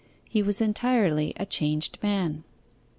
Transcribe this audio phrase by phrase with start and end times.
[0.27, 2.43] He was entirely a changed man.